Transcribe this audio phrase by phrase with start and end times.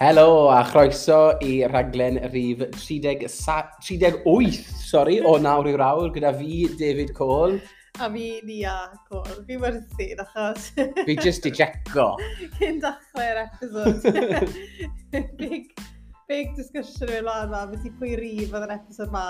[0.00, 3.26] Helo a chroeso i rhaglen rhif 30,
[3.84, 7.58] 38 sorry, o nawr i'r awr gyda fi, David Cole.
[8.00, 8.78] A fi, Nia
[9.10, 9.36] Cole.
[9.44, 10.70] Fi werthu, achos...
[11.04, 12.06] fi just i jeco.
[12.56, 14.48] Cyn dachlau'r episod.
[15.42, 15.68] big,
[16.32, 19.26] big discussion yn lan yma, beth i pwy rif oedd yr episod ma.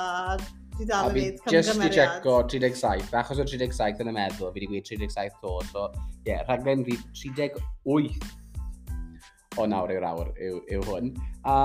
[0.78, 1.66] Di dal yn neud camgymeriad.
[1.66, 5.59] Just i jeco 37, achos o 37 yn y meddwl, fi wedi gweud 37 to.
[5.74, 8.38] So, ie, yeah, rhaglen rhif 38
[9.59, 11.10] o nawr i'r awr yw, yw hwn.
[11.48, 11.56] A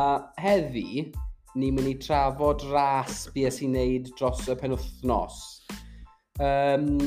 [0.41, 1.11] heddi,
[1.55, 5.39] ni'n mynd i trafod ras beth sy'n neud dros y penwthnos.
[6.41, 6.97] Um,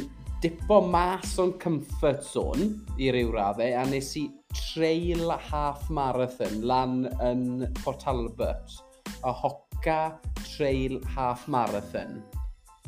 [0.43, 7.03] dipo mas o'n comfort zone i ryw raddau a nes i trail half marathon lan
[7.27, 8.79] yn Port Albert
[9.27, 10.01] a hoca
[10.45, 12.23] trail half marathon.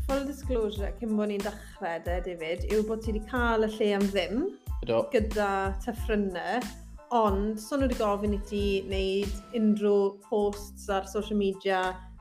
[0.07, 3.91] Full disclosure, cyn bod ni'n dechrau de, David, yw bod ti wedi cael y lle
[3.99, 4.47] am ddim
[4.81, 5.03] Ydw.
[5.13, 5.51] gyda
[5.85, 6.65] tyffrynnau
[7.11, 11.81] Ond, so nhw wedi gofyn i ti wneud unrhyw posts ar social media,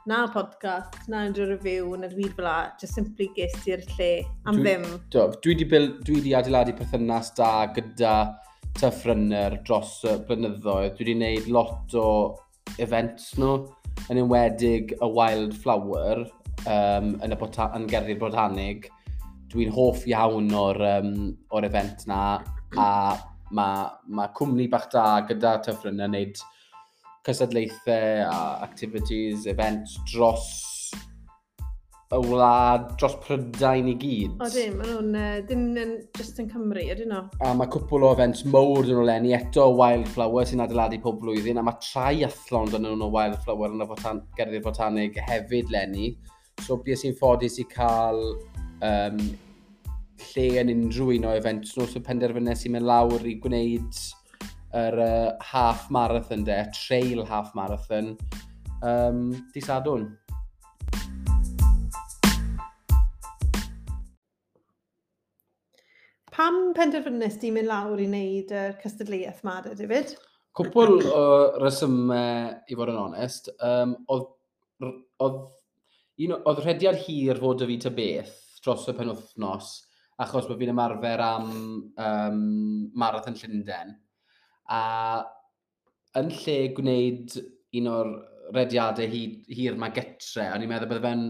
[0.09, 4.09] na podcast, na unrhyw review, na dwi fel la, just simply ges ti'r lle
[4.49, 4.87] am dwi, ddim.
[5.13, 8.15] Do, dwi wedi, build, dwi wedi adeiladu perthynas da gyda
[8.79, 10.97] Tuff Runner dros y blynyddoedd.
[10.97, 12.09] Dwi wedi gwneud lot o
[12.81, 13.53] events nhw,
[14.09, 16.25] yn enwedig y Wildflower
[16.65, 18.89] um, yn, y bota yn Gerdydd Botanig.
[19.53, 21.17] Dwi'n hoff iawn o'r, um,
[21.53, 22.39] or event na
[22.73, 22.89] a
[23.55, 26.41] mae ma cwmni bach da gyda tyffryn yn wneud
[27.27, 30.49] cysadlaethau a activities, events dros
[32.09, 34.31] y wlad, dros Prydain i gyd.
[34.41, 37.19] O dim, maen nhw'n uh, dim yn just yn Cymru, ydyn nhw?
[37.45, 41.59] A mae cwpl o events mowr dyn nhw lenni, eto Wildflower sy'n adeiladu pob blwyddyn,
[41.61, 46.15] a mae trai athlon dyn nhw'n o Wildflower yn y botan gerddi'r botanig hefyd lenni.
[46.65, 48.23] So, beth sy'n ffodus i cael
[48.81, 49.21] um,
[50.19, 53.99] lle yn unrhyw un o events nhw, so penderfynnes i mynd lawr i gwneud
[54.79, 58.15] yr uh, half marathon de, trail half marathon,
[58.85, 60.07] um, di sadwn.
[66.39, 70.13] Pam penderfynnes di mynd lawr i wneud y uh, cystadleuaeth ma, de, David?
[70.59, 71.23] Cwpl o
[71.61, 74.29] resymau, i fod yn onest, um, oedd,
[75.23, 75.43] oedd,
[76.25, 79.69] un, oedd rhediad hir fod y fi ta beth dros y penwthnos,
[80.19, 81.51] achos bod fi'n ymarfer am
[81.95, 82.39] um,
[82.99, 83.93] Marathon Llundain.
[84.69, 84.81] A
[86.19, 87.37] yn lle gwneud
[87.79, 88.11] un o'r
[88.55, 91.25] rediadau hir, hir mae getre, o'n i'n meddwl bod fe'n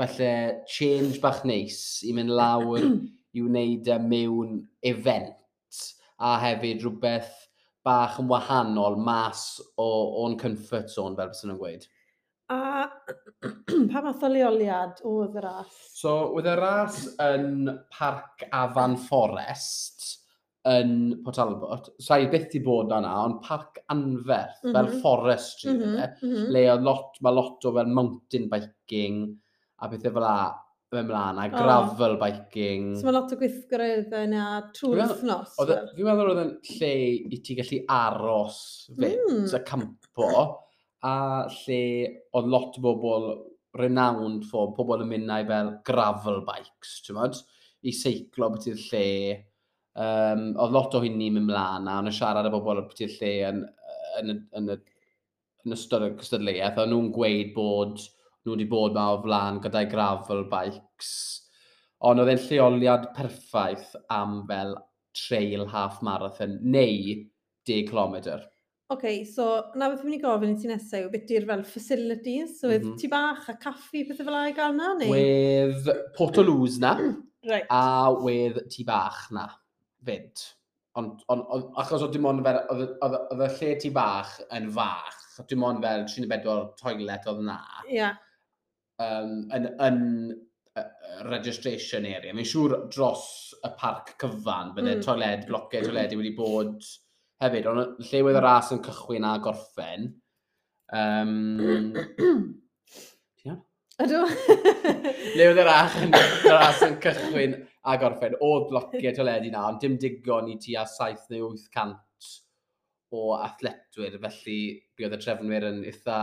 [0.00, 0.32] falle
[0.70, 2.86] change bach neis i mynd lawr
[3.36, 5.84] i wneud e mewn event
[6.20, 7.32] a hefyd rhywbeth
[7.86, 9.44] bach yn wahanol mas
[9.80, 11.86] o'n comfort zone fel bys yn gweud.
[12.50, 12.88] A
[13.90, 15.76] pa math o leoliad oedd y ras?
[15.94, 20.08] So, oedd y ras yn Parc Afan Forest
[20.68, 21.92] yn Port Talbot.
[22.02, 24.74] So, i byth i bod yna, ond parc anferth, mm -hmm.
[24.74, 24.98] fel mhm.
[25.04, 26.16] forestry, mm -hmm.
[26.22, 29.22] mm le oedd lot, mae lot o fel mountain biking
[29.80, 30.34] a bethau fel la,
[30.90, 32.20] fe mlaen, a gravel oh.
[32.20, 32.96] biking.
[32.98, 34.46] So mae lot o gwythgrydd yna
[34.76, 35.54] trwy'r wythnos.
[35.60, 36.90] Fi'n meddwl oedd yn lle
[37.30, 38.58] i ti gallu aros
[38.90, 39.46] fynd, mm.
[39.54, 40.32] y campo
[41.06, 41.82] a lle
[42.36, 43.30] oedd lot o bobl
[43.80, 47.38] renowned for pobl yn mynd fel gravel bikes, ti'n modd?
[47.86, 49.06] I seiclo beth i'r lle.
[50.00, 53.16] Um, oedd lot o hynny mynd mlaen a o'n y siarad o bobl beth i'r
[53.18, 53.62] lle yn,
[54.20, 54.82] yn, yn, yn,
[55.64, 56.80] yn ystod y cystadleuaeth.
[56.82, 58.00] O'n nhw'n gweud bod
[58.44, 61.10] nhw wedi bod ma o flaen gyda'i gravel bikes.
[62.08, 64.76] Ond oedd e'n lleoliad perffaith am fel
[65.16, 67.26] trail half marathon neu
[67.68, 68.16] 10 km.
[68.90, 69.44] OK, so
[69.78, 72.70] na beth fi'n mynd i gofyn i ti nesaf yw beth yw'r fel facilities, so
[72.70, 72.94] mm -hmm.
[72.98, 75.12] ti bach a caffi, pethau fel ai gael na, neu?
[75.14, 76.96] Wedd Portolwz na,
[77.50, 77.68] right.
[77.70, 79.44] a wedd ti bach na,
[80.06, 80.42] fyd.
[80.98, 85.20] Ond, on, on, achos oedd dim ond fel, oedd y lle ti bach yn fach,
[85.38, 87.60] oedd dim ond fel 34 toilet oedd na.
[87.86, 87.94] Ia.
[87.94, 88.18] Yeah.
[89.00, 90.00] Um, yn, yn
[90.76, 90.88] uh,
[91.28, 92.34] registration area.
[92.34, 95.06] Mi'n siŵr dros y parc cyfan, bydde mm.
[95.06, 96.90] toiled, blocau toiledi wedi bod
[97.40, 100.10] hefyd, ond lle wedd y ras yn cychwyn a gorffen.
[100.90, 101.54] Um,
[104.00, 104.20] Ydw.
[105.36, 106.14] Le oedd yr ach yn,
[106.48, 108.36] yr as yn cychwyn a gorffen.
[108.44, 112.30] Oedd blociau toledu na, ond dim digon i tua 7 neu 800
[113.10, 114.16] o athletwyr.
[114.22, 114.60] Felly,
[114.96, 116.20] bu oedd y trefnwyr yn eitha,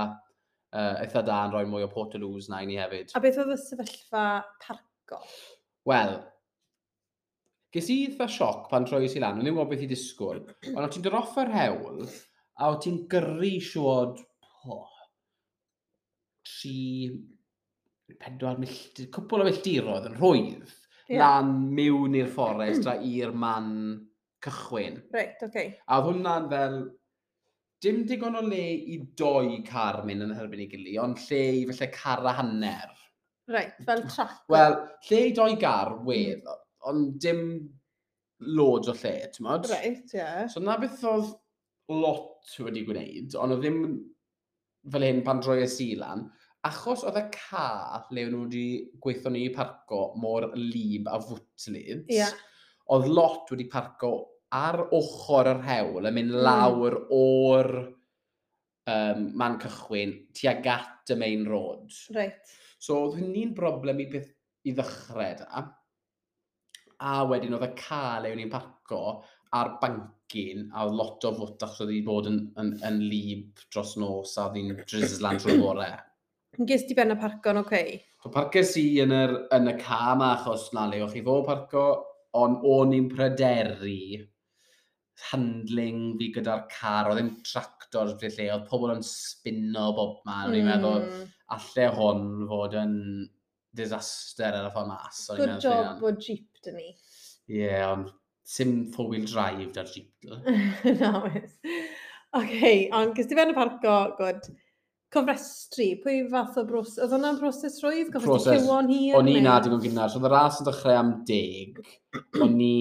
[0.74, 3.14] uh, eitha da yn rhoi mwy o port o lws na i ni hefyd.
[3.14, 4.26] A beth oedd y sefyllfa
[4.64, 5.22] parco?
[5.88, 6.18] Wel,
[7.78, 10.40] Ges i dda sioc pan troi i lan, o'n i'n gwybod beth i disgwyl.
[10.74, 12.00] Ond o ti'n dod off yr hewl,
[12.58, 14.22] a o ti'n gyrru siwod,
[14.66, 14.88] oh,
[16.48, 16.74] tri,
[18.18, 20.76] pedwar milltir, cwpl o milltirodd yn rhwydd,
[21.06, 21.22] yeah.
[21.22, 23.72] lan mewn i'r fforest a i'r man
[24.42, 25.02] cychwyn.
[25.14, 25.52] Reit, oce.
[25.52, 25.74] Okay.
[25.86, 26.78] A oedd hwnna'n fel,
[27.86, 31.66] dim digon o le i doi car mynd yn hyrbyn i gilydd, ond lle i
[31.70, 32.96] felly car a hanner.
[33.54, 34.40] Right, fel trac.
[34.52, 34.82] Wel,
[35.12, 37.44] lle i doi gar, wedd, mm ond dim
[38.58, 39.70] loads o lle, ti'n modd?
[39.72, 40.20] Reit, ie.
[40.20, 40.48] Yeah.
[40.52, 41.34] So na beth oedd
[41.94, 43.82] lot wedi gwneud, ond oedd ddim
[44.92, 46.28] fel hyn pan droi y silan,
[46.68, 47.68] achos oedd y ca
[48.12, 48.66] le nhw wedi
[49.04, 52.34] gweithio ni i parco mor lib a fwtlid, yeah.
[52.94, 54.12] oedd lot wedi parco
[54.56, 56.44] ar ochr yr hewl yn mynd mm.
[56.46, 57.08] lawr mm.
[57.18, 57.72] o'r
[58.88, 61.92] um, man cychwyn tuag at y main road.
[62.16, 62.56] Right.
[62.80, 64.32] So oedd hynny'n broblem i beth
[64.68, 65.66] i ddechrau e da
[67.04, 69.02] a wedyn oedd y car le o'n i'n parco
[69.58, 73.64] ar bancyn, a oedd lot o fwt achos oedd hi bod yn, yn, yn lib
[73.74, 75.92] dros nos a oedd hi'n drizzlan trwy bore.
[76.68, 77.68] Ges ti ben y parco'n oce?
[77.68, 78.00] Okay.
[78.24, 81.46] So parces i yn, yr, yn y ca yma achos na le o'ch chi fod
[81.48, 81.86] parco,
[82.38, 84.26] ond o'n i'n pryderu
[85.32, 90.44] handling fi gyda'r car, oedd e'n tractor fi lle, oedd pobl yn spinno bob man,
[90.44, 90.50] mm.
[90.50, 91.32] o'n i'n meddwl, hmm.
[91.56, 92.94] allai hwn fod yn
[93.78, 95.24] disaster ar y ffordd mas.
[95.38, 96.94] Good job bod Jeep dyn ni.
[97.48, 98.12] Ie, yeah, ond
[98.48, 100.12] sim four-wheel drive da'r jeep.
[101.02, 101.58] Na, wes.
[102.38, 104.50] Oce, ond gysdi fewn y parco, gwrdd,
[105.14, 108.12] cofrestru, pwy fath o broses, oedd hwnna'n broses rwydd?
[108.16, 108.66] Broses.
[108.66, 109.16] Cywon hir?
[109.20, 110.12] O'n i na digon gynnar.
[110.16, 111.80] Oedd y ras yn dechrau am deg,
[112.44, 112.76] o'n i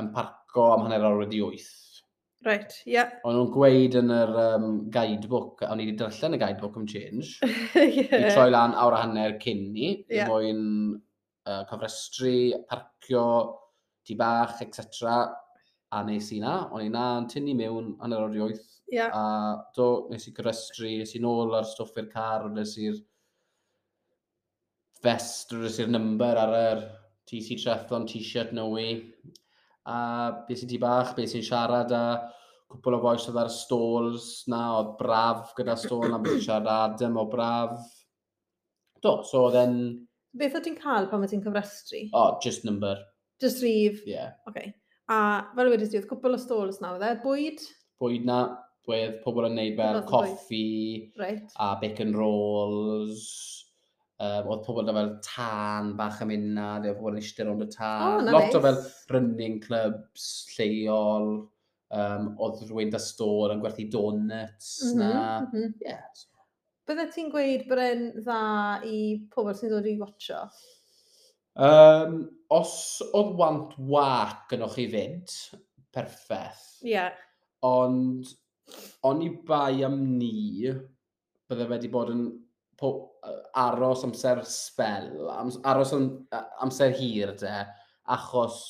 [0.00, 1.76] yn parco am hanner awr wedi wyth.
[2.46, 2.94] Right, ie.
[2.94, 3.12] Yeah.
[3.28, 7.34] O'n nhw'n gweud yn yr um, guidebook, o'n i wedi darllen y guidebook am change,
[7.76, 8.16] yeah.
[8.16, 10.24] i troi lan awr a hanner cyn ni, yeah.
[10.24, 10.62] i fwy'n
[11.46, 12.34] uh, cofrestru,
[12.68, 13.26] parcio,
[14.06, 15.14] tŷ bach, etc.
[15.90, 18.66] A nes i na, o'n i na'n tynnu mewn yn yr oriaeth.
[18.90, 19.10] Yeah.
[19.14, 19.24] A
[19.76, 22.98] do, nes i cofrestru, nes i nôl ar stwff i'r car, nes i'r
[25.02, 26.82] fest, nes i'r number ar yr
[27.30, 29.00] TC Triathlon t-shirt no way.
[29.86, 29.96] A
[30.46, 32.04] beth sy'n tŷ bach, beth sy'n siarad a
[32.70, 36.70] cwpl o boes oedd ar y stalls na, oedd braf gyda stôl na, beth siarad
[36.70, 37.80] Adam o braf.
[39.02, 39.76] Do, so oedd e'n
[40.38, 42.04] Beth o ti'n cael pan mae ti'n cyfrestru?
[42.12, 42.94] O, oh, just number.
[43.42, 44.02] Just rif?
[44.06, 44.14] Ie.
[44.14, 44.34] Yeah.
[44.48, 44.74] Okay.
[45.10, 45.20] A
[45.56, 47.14] fel wedi ti, oedd cwpl o stols na, oedd e?
[47.24, 47.64] Bwyd?
[48.00, 48.40] Bwyd na,
[48.86, 50.66] bwyd, pobl yn neud fel coffi
[51.18, 51.50] right.
[51.58, 53.24] a bacon rolls.
[54.20, 57.70] Um, oedd pobl da fel tan bach am unna, oedd pobl yn eistedd rond y
[57.74, 58.06] tan.
[58.06, 58.58] Oh, Lot nice.
[58.58, 58.82] o fel
[59.16, 61.32] running clubs, lleol.
[61.90, 65.22] Um, oedd rhywun da stôl yn gwerthu donuts mm -hmm, na.
[65.40, 65.72] Mm -hmm.
[65.82, 66.29] Yeah, so
[66.90, 68.36] Bydde ti'n gweud bod e'n dda
[68.82, 68.96] i
[69.30, 70.40] pobl sy'n dod i watcho?
[71.62, 72.16] Um,
[72.50, 72.72] os
[73.14, 75.34] oedd want wac gynnwch chi fynd,
[75.94, 76.64] perffaith.
[76.82, 76.96] Ie.
[76.96, 77.14] Yeah.
[77.62, 78.32] Ond,
[79.06, 80.66] o'n i bai am ni,
[81.46, 82.26] bydde wedi bod yn
[82.80, 82.90] po,
[83.62, 85.12] aros amser spel,
[85.62, 86.10] aros am,
[86.66, 87.54] amser hir de,
[88.18, 88.60] achos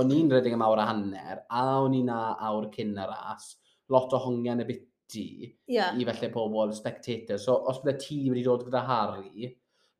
[0.00, 3.52] o'n i'n redeg am awr a hanner, a o'n i'n awr cyn y ras,
[3.94, 5.24] lot o hongian y bit ti
[5.68, 5.96] yeah.
[5.96, 7.38] i felly pobl spectator.
[7.38, 9.50] So os bydde ti wedi dod gyda Harry,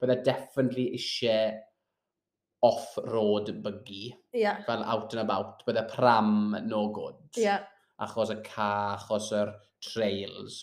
[0.01, 1.59] bydde definitely eisiau
[2.62, 4.15] off-road buggy.
[4.33, 4.62] Yeah.
[4.67, 5.65] Fel out and about.
[5.67, 7.21] Bydde pram no good.
[7.37, 7.65] Yeah.
[8.01, 9.55] Achos y ca, achos yr
[9.85, 10.62] trails.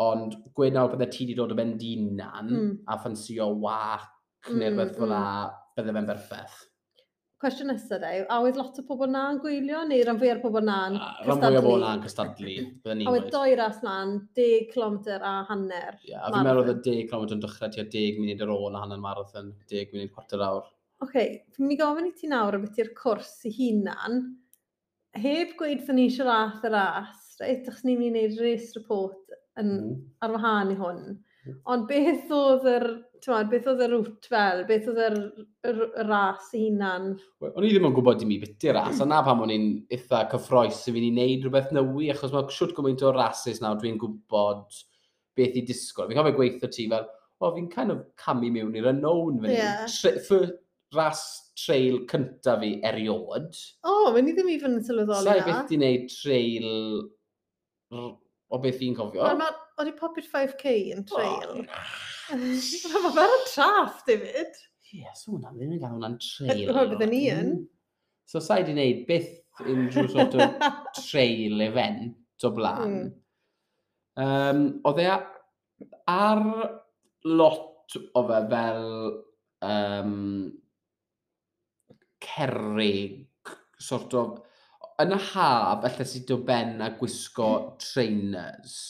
[0.00, 2.74] Ond gweud nawr bydde ti wedi dod o ben dinan mm.
[2.88, 4.06] a ffansio wac
[4.48, 5.56] mm, neu beth fel mm.
[5.76, 6.60] bydde fe'n berffeth
[7.40, 10.40] cwestiwn nesaf yw, a oedd lot o pobl na yn gwylio neu rhan fwy o'r
[10.42, 11.28] pobl na yn cystadlu?
[11.30, 12.56] Rhan fwy o bobl na'n cystadlu.
[12.92, 15.96] A oedd doi ras na'n 10 km a hanner.
[16.02, 18.52] Ie, yeah, a fi'n meddwl oedd y 10 km yn dechrau tua 10 munud ar
[18.56, 20.68] ôl a hanner marathon, 10 munud quarter awr.
[21.00, 24.20] Oce, okay, fi'n mynd i gofyn i ti nawr beth i'r cwrs i hunan.
[25.16, 28.76] Heb gweud fy ni eisiau rath y ras, reit, achos ni'n mynd i wneud race
[28.76, 29.98] report yn, mm.
[30.26, 31.04] ar wahân i hwn
[31.72, 32.86] Ond beth oedd yr,
[33.24, 34.62] ti'n beth oedd y rŵt fel?
[34.68, 35.16] Beth oedd yr,
[35.70, 37.14] yr, yr ras i hunan?
[37.48, 39.68] O'n i ddim yn gwybod dim i bit i'r ras, a na pam o'n i'n
[39.96, 43.80] eitha cyffroes i fi'n i wneud rhywbeth newi, achos mae siwt gymaint o rases nawr
[43.80, 44.82] dwi'n gwybod
[45.38, 46.10] beth i disgwyl.
[46.10, 47.08] Fi'n cofio gweithio ti fel,
[47.40, 49.86] o, fi'n kind of camu mewn i'r unknown fan yeah.
[49.86, 50.58] hyn.
[50.90, 51.22] ras
[51.54, 53.52] trail cyntaf fi eriod.
[53.86, 55.36] O, oh, mynd i ddim even yn sylweddoli na.
[55.38, 56.70] Sa'i beth i wneud trail
[58.50, 59.22] o beth fi'n cofio.
[59.24, 59.44] Ond
[59.80, 61.60] Oedd i popio'r 5k yn trail.
[62.28, 64.58] Mae fe fel y traff, David.
[64.90, 66.60] Ie, yes, hwnna, ddim yn gael hwnna'n trail.
[66.76, 67.38] Hwn bydden ni mm.
[67.40, 67.54] yn.
[68.28, 70.50] So, sa i di wneud byth unrhyw sort o
[70.98, 72.98] trail event o blaen.
[72.98, 73.16] Mm.
[74.20, 75.08] Um, oedd e
[76.12, 76.44] ar
[77.40, 78.86] lot o fe fel
[79.64, 80.14] um,
[82.28, 84.38] cerig, sort of,
[85.00, 87.76] yn y haf, allai sydd do ben a gwisgo mm.
[87.80, 88.80] trainers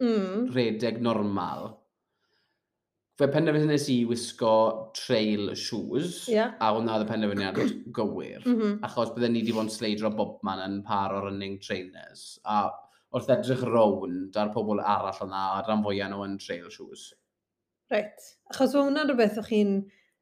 [0.00, 0.48] mm.
[0.54, 1.68] redeg normal.
[3.20, 4.54] Fe penderfynes i wisgo
[4.96, 6.54] trail shoes, yeah.
[6.56, 7.58] a hwnna oedd y penderfyniad
[7.98, 8.40] gywir.
[8.46, 8.76] Mm -hmm.
[8.88, 12.40] Achos bydden ni wedi bod yn sleidro bob man yn par o running trainers.
[12.44, 12.70] A
[13.12, 17.10] wrth edrych rownd ar pobl arall yna, a rhan fwyaf nhw yn trail shoes.
[17.90, 18.28] Reit.
[18.54, 19.80] Achos fe hwnna'n rhywbeth o'ch chi'n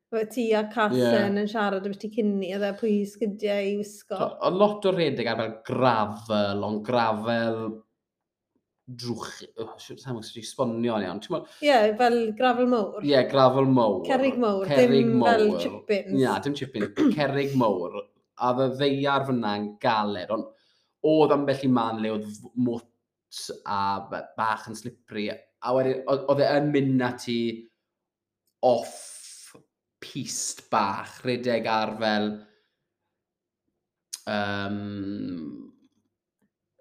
[0.09, 1.27] Fe ti a Cathen yeah.
[1.29, 4.17] yn siarad am ti cynni, a dda e pwy sgydiau i wisgo.
[4.17, 7.59] O lot o redeg ar fel grafel, ond grafel
[8.89, 11.19] drwch, oh, sa'n mwyn sy'n sbonio'n iawn.
[11.29, 13.03] Ie, yeah, fel grafel mowr.
[13.03, 14.01] Ie, yeah, grafel mowr.
[14.09, 14.65] Cerig mowr.
[14.71, 16.15] Cerig dim fel chippins.
[16.15, 17.99] Ia, yeah, dim chippins, cerig mowr.
[18.41, 20.49] A fe ddeiar fyna'n galer, ond
[21.09, 23.83] oedd ambell i man le oedd mwt a
[24.39, 25.29] bach yn slipri.
[25.29, 27.39] A wedyn, oedd e yn mynd na ti
[28.65, 28.97] off
[30.01, 32.31] pist bach, rhedeg ar fel
[34.31, 35.68] um,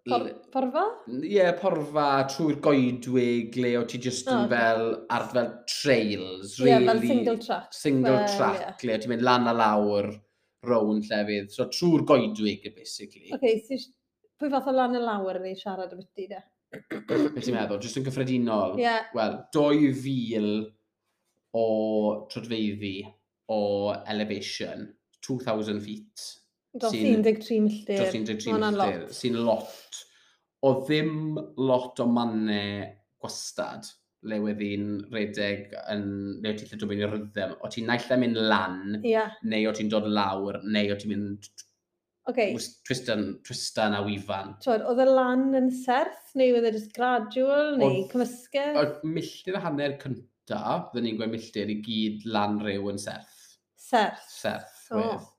[0.07, 0.83] Por, porfa?
[1.11, 6.71] Ie, yeah, porfa trwy'r goedwig le o ti jyst oh, fel ar fel trails, really.
[6.71, 7.73] Ie, yeah, fel single track.
[7.75, 8.87] Single well, track, yeah.
[8.87, 10.09] le o ti'n mynd lan a lawr
[10.67, 11.51] rownd llefydd.
[11.53, 13.31] So trwy'r goedwig, basically.
[13.31, 13.81] Oce, Okay, so,
[14.39, 16.41] pwy fath o lan a lawr yn siarad y byty, de?
[17.07, 17.83] Beth ti'n meddwl?
[17.83, 18.75] Jyst yn gyffredinol?
[18.79, 18.87] Ie.
[18.87, 19.11] Yeah.
[19.17, 20.49] Wel, 2000
[21.57, 21.67] o
[22.31, 22.97] trydfeiddi
[23.53, 23.61] o
[24.11, 24.89] elevation,
[25.23, 26.27] 2000 feet
[26.81, 28.01] Dros 13 milltir.
[28.01, 30.03] Dros 13 milltir, sy'n lot.
[30.65, 32.86] O ddim lot o mannau
[33.22, 33.88] gwastad
[34.27, 36.07] le wedd i'n redeg yn
[36.43, 37.55] le ti'n lle dwi'n rhythm.
[37.62, 39.36] O ti'n naill am mynd lan, yeah.
[39.46, 41.50] neu o ti'n dod lawr, neu o ti'n mynd
[42.29, 42.57] okay.
[42.88, 44.55] twistan, twistan a wifan.
[44.63, 48.81] Twod, oedd y lan yn serth, neu oedd e just gradual, neu oedd, cymysgedd?
[48.81, 53.41] Oedd milltir a hanner cyntaf, fydden ni'n gweud milltir i gyd lan rhyw yn serth.
[53.88, 54.27] Serth?
[54.34, 55.01] Serth, oh.
[55.01, 55.34] wedd.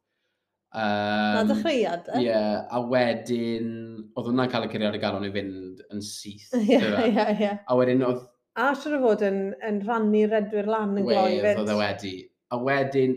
[0.69, 2.19] Um, Na dechreuad, e?
[2.19, 3.71] Ie, yeah, a wedyn,
[4.13, 6.51] oedd hwnna'n cael y curiad i galon i fynd yn syth.
[6.61, 6.77] Ie,
[7.09, 7.55] ie, ie.
[7.65, 8.27] A wedyn oedd...
[8.59, 11.63] A siwr o fod yn, yn rhannu redwyr lan yn gloi fyd.
[11.63, 12.13] Oedd e wedi.
[12.53, 13.17] A wedyn,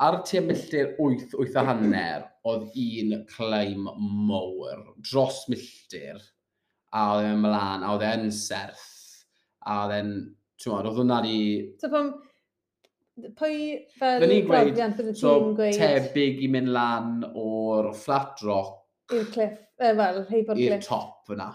[0.00, 3.90] ar tua milltir 8, 8 a hanner, oedd un claim
[4.30, 6.16] mowr dros milltir,
[6.96, 8.88] a oedd e'n mlaen, a oedd e'n serth,
[9.68, 10.14] a oedd e'n,
[10.62, 11.40] ti'n oedd hwnna di...
[11.82, 12.14] So, pam,
[13.38, 13.56] Pwy
[13.98, 15.78] fel brofiant bydd y so, tîm gweud?
[15.80, 18.76] tebyg i mynd lan o'r flat rock.
[19.14, 20.76] I'r cliff, e, wel, heib o'r cliff.
[20.76, 21.48] I'r top yna.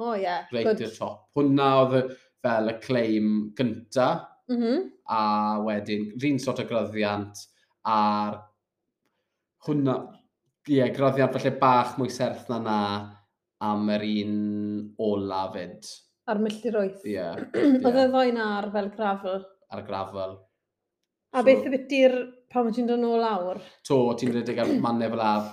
[0.00, 0.24] O oh, ie.
[0.24, 0.50] Yeah.
[0.54, 1.26] Reit i'r top.
[1.36, 2.12] Hwna oedd
[2.44, 4.10] fel y claim gynta.
[4.50, 4.86] Mm -hmm.
[5.10, 5.22] A
[5.66, 7.44] wedyn, rhywun sort o gryddiant
[7.86, 8.38] a'r
[9.66, 9.96] hwnna,
[10.68, 12.78] ie, yeah, graddiant falle bach mwy serth na na
[13.60, 14.36] am yr un
[14.98, 15.88] ola fyd.
[16.30, 17.02] Ar milltir oeth.
[17.04, 17.16] Ie.
[17.16, 17.80] Yeah, yeah.
[17.84, 19.44] oedd y ddoen ar fel grafel?
[19.70, 20.38] Ar grafel.
[21.30, 22.16] A so, beth y byty'r
[22.50, 23.60] pan mae ti'n dod nôl lawr?
[23.86, 25.52] To, ti'n redig ar mannau fel af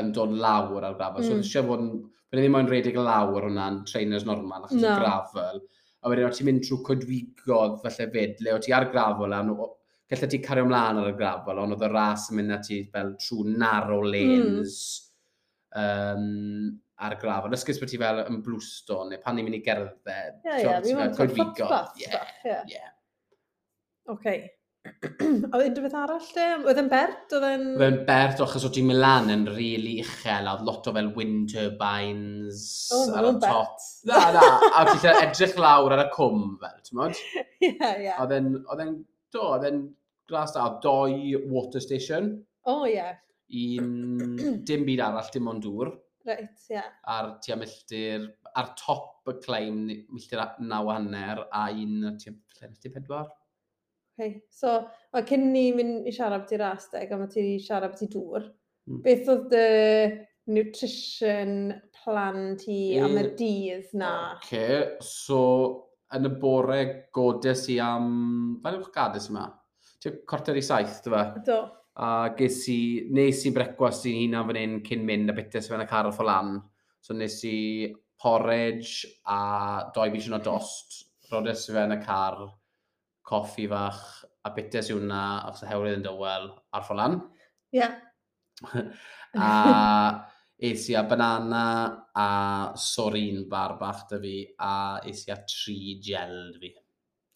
[0.00, 1.22] yn dod lawr ar grafel.
[1.22, 1.28] Mm.
[1.28, 1.44] So, hmm.
[1.44, 2.08] eisiau fod, yn...
[2.32, 4.96] Fyna ddim ond redig lawr hwnna'n trainers normal, achos no.
[4.98, 5.60] grafel.
[6.02, 9.42] A wedyn, ti'n mynd trwy codwigodd felly fyd, le o ti ar grafel, a
[10.12, 12.78] gallai ti cario ymlaen ar y grafel, ond oedd y ras yn mynd at ti
[12.92, 14.14] fel trwy narrow hmm.
[14.14, 14.78] lanes
[15.76, 15.84] mm.
[15.84, 16.72] um,
[17.04, 17.54] ar y grafel.
[17.58, 20.42] Ysgys bod ti fel yn blwston, neu pan ni'n mynd i gerdded.
[20.42, 22.02] Ie, ie, fi'n mynd o'r ffotobath.
[22.02, 22.82] Ie, ie.
[24.12, 24.36] Oce.
[25.54, 26.44] oedd unrhyw beth arall de?
[26.66, 27.34] Oedd e'n bert?
[27.36, 27.64] Oedd e'n...
[27.76, 30.94] Oedd e'n bert achos oedd ti'n Milan yn rili really uchel, a oedd lot o
[30.96, 32.62] fel wind turbines
[32.96, 33.76] oh, ar y top.
[34.10, 37.20] Na, na, a oedd ti'n edrych lawr ar y cwm fel, ti'n modd?
[37.68, 38.14] Ie, ie.
[38.16, 38.94] Oedd e'n, oedd e'n,
[39.34, 39.82] do, oedd e'n
[40.32, 42.32] glas da, doi water station.
[42.66, 42.96] O, oh, ie.
[42.98, 43.84] Yeah.
[43.84, 45.92] Un, dim byd arall, dim ond dŵr.
[46.26, 46.74] Reit, ie.
[46.74, 46.90] Yeah.
[47.10, 48.26] A'r tua milltir,
[48.58, 53.30] ar top y claim, milltir naw hanner, a un tua milltir pedwar.
[54.22, 54.42] Okay.
[54.54, 54.76] So,
[55.14, 58.10] mae cyn ni mynd i siarad beth i'r asteg, a mae ti siarad beth i
[58.12, 58.44] dŵr,
[58.90, 59.00] mm.
[59.02, 59.64] beth oedd dy
[60.52, 64.12] nutrition plan ti e, am y dydd na?
[64.36, 64.80] Oce, Okay.
[65.02, 65.40] so
[66.14, 66.80] yn y bore
[67.14, 68.60] godes i am...
[68.62, 69.46] Fa'n yw'ch gades yma?
[70.02, 71.22] Ti'n corter i saith, dy fe?
[71.46, 71.60] Do.
[72.02, 72.80] A ges i...
[73.14, 76.26] Nes i brecwas i'n hunan fan hyn cyn mynd a bites fan y car o
[76.26, 76.58] lan.
[77.02, 77.58] So nes i
[78.22, 81.00] porridge a doi fi o dost.
[81.32, 82.42] Rodes i fe'n y car
[83.26, 84.02] coffi fach
[84.42, 87.18] a bites i hwnna, achos y hewlydd yn dywel ar ffolan.
[87.72, 87.80] Ie.
[87.80, 87.98] Yeah.
[89.38, 89.50] a
[90.62, 91.64] es i a banana
[92.14, 92.28] a
[92.78, 94.74] sorin bar bach da fi a
[95.08, 96.72] es i a tri gel fi.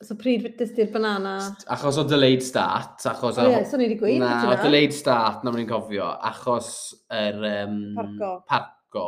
[0.05, 1.39] So pryd fydys di'r banana?
[1.73, 3.01] Achos o delayed start.
[3.09, 4.21] Achos oh, yeah, so ni wedi gweud.
[4.21, 6.11] Na, o delayed start, na mwyn cofio.
[6.31, 6.69] Achos
[7.09, 7.39] yr...
[7.65, 8.33] Um, parco.
[8.51, 9.07] Parco.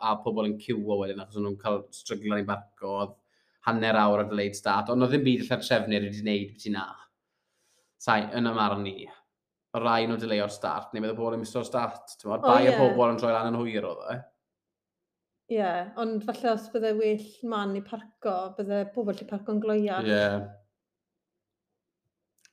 [0.00, 2.94] A pobl yn cywo wedyn achos nhw'n cael stryglan i barco
[3.66, 6.74] hanner awr o ddeud start, ond oedd ddim byd allan trefnyr wedi gwneud beth i
[6.74, 6.86] na.
[8.02, 8.96] Sai, yn ymarn ni,
[9.78, 12.16] rai nhw dileu o'r start, neu bydd y pobl yn miso'r start.
[12.26, 14.16] Mae'r bai o pobl yn troi lan yn hwyr oedd e.
[15.52, 20.06] Ie, yeah, ond falle os bydde well man i parco, bydde pobl lle parco'n gloiar.
[20.06, 20.12] Ie.
[20.16, 20.42] Yeah.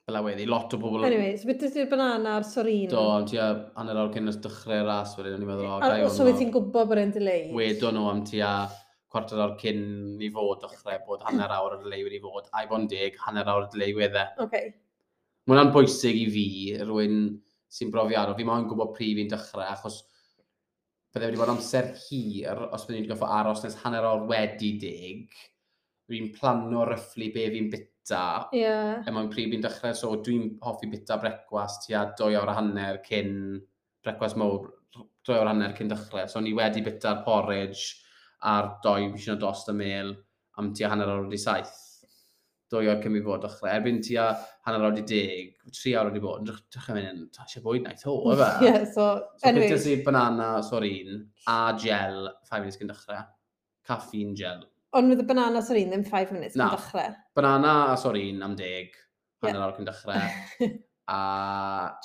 [0.09, 1.05] Fel a weddi, lot o bobl...
[1.05, 2.89] Anyway, so beth ydy'r banana a'r sorin?
[2.91, 6.05] Do, am ti hanner awr cyn ys dechrau'r ras wedyn, o'n i'n meddwl, o, gai
[6.05, 6.13] o'n...
[6.13, 7.51] So wyt ti'n gwybod bod e'n dileu?
[7.57, 8.41] Wedon nhw am ti
[9.09, 9.81] cwarter o'r cyn
[10.21, 13.49] i fod dechrau bod hanner awr o'r delay wedi fod, a'i bod yn deg, hanner
[13.49, 14.25] awr o'r delay wedde.
[14.45, 14.71] Okay.
[15.49, 16.47] Mae hwnna'n bwysig i fi,
[16.85, 17.21] rwy'n
[17.73, 18.37] sy'n brofiadol.
[18.37, 20.01] Fi moyn gwybod prif fi'n dechrau, achos
[21.13, 25.39] bydde wedi bod amser hir os byddwn i'n goffo aros nes hanner awr wedi deg.
[26.09, 28.25] Fi'n plano ryfflu be fi'n bita.
[28.53, 28.99] Yeah.
[29.01, 32.59] A er mae'n prif fi'n dechrau, so dwi'n hoffi bita brecwas tua 2 awr a
[32.59, 33.33] hanner cyn
[34.05, 34.69] brecwas mowr,
[35.25, 36.29] 2 awr a hanner cyn dechrau.
[36.29, 38.03] So ni wedi bita'r porridge,
[38.47, 40.13] a'r doi fi sy'n dost y mail
[40.59, 41.75] am tua hanner awr wedi saith.
[42.69, 43.69] Dwy o'r cymryd bod ochr.
[43.71, 44.27] Erbyn tua
[44.67, 47.87] hanner awr wedi deg, tri awr wedi bod, yn drach yn mynd, yn tasio bwyd
[47.87, 48.49] naeth o, efe?
[48.67, 49.07] yeah, so,
[49.39, 49.71] so anyway.
[49.73, 53.23] So, si banana, sor un, a gel, 5 minutes cyn dechrau.
[53.89, 54.67] Caffeine gel.
[54.97, 57.17] Ond with y banana sor un ddim 5 minutes cyn dechrau?
[57.39, 58.93] banana a sor un am deg,
[59.41, 59.65] hanner yeah.
[59.65, 60.69] awr cyn dechrau.
[61.15, 61.19] a...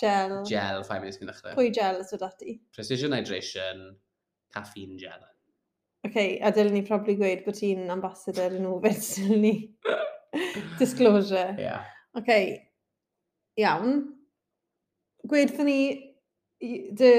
[0.00, 0.40] Gel.
[0.48, 1.58] Gel, 5 minutes cyn dechrau.
[1.60, 2.56] Pwy gel ysod dati?
[2.72, 3.86] Precision Hydration,
[4.54, 5.28] caffeine gel
[6.06, 9.54] okay, a dylwn ni probably gweud bod ti'n ambassador yn ofyn, dylwn ni
[10.80, 11.54] disclosure.
[11.58, 11.68] Ie.
[11.68, 11.90] Yeah.
[12.18, 12.50] Okay,
[13.60, 14.02] iawn.
[15.28, 15.78] Gweithio ni
[16.60, 17.14] dy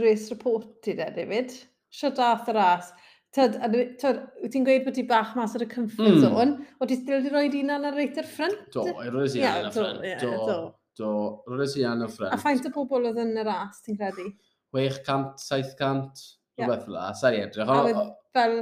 [0.00, 1.54] race report i de, David.
[1.90, 2.90] Siad dath y ras.
[3.34, 6.22] Tyd, wyt ti'n gweud bod ti bach mas ar y comfort mm.
[6.24, 8.64] zone, o ti still di roi dina ar reit ar ffrant?
[8.74, 10.02] Do, i roes i ar y ffrant.
[10.22, 10.58] Do, do.
[10.98, 11.10] Do,
[11.54, 12.34] roes i ar y ffrant.
[12.34, 14.26] A ffaint o bobl oedd yn y ras, ti'n credu?
[14.74, 16.26] 600, 700,
[16.60, 17.70] Rhywbeth fel la, sa'i edrych.
[17.70, 18.00] A oedd
[18.36, 18.56] fel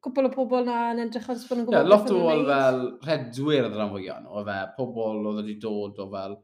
[0.00, 1.80] cwpl o pobl na yn edrych ar sbon yn gwybod.
[1.80, 6.00] Yeah, lot o bobl fel rhedwyr oedd rhan fwyaf nhw, fe pobl oedd wedi dod
[6.00, 6.38] o fel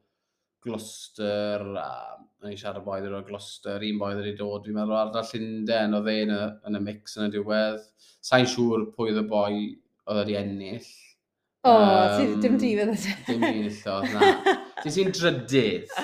[0.67, 1.89] Gloucester, a
[2.43, 6.13] o'n i siarad boi o Gloucester, un boi wedi dod, fi'n meddwl ardal Llundain oedd
[6.13, 7.83] e yn y mix yn y diwedd.
[8.27, 10.89] Sa'n siŵr pwy oedd y boi oedd wedi ennill.
[11.67, 13.15] O, oh, um, dim di fydd ydw.
[13.27, 14.57] Dim di nillodd, na.
[14.83, 15.95] Ti sy'n drydydd.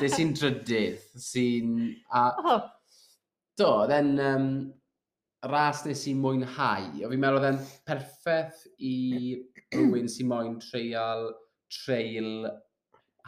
[0.00, 1.02] Ti sy'n drydydd.
[1.20, 1.74] Sy'n...
[2.16, 2.22] A...
[2.40, 2.62] Oh,
[3.60, 4.48] Do, oedd e'n um,
[5.52, 6.88] ras nes i mwynhau.
[7.04, 8.96] O fi'n meddwl oedd e'n perffaith i
[9.74, 11.30] rhywun sy'n moyn treial,
[11.70, 12.48] trail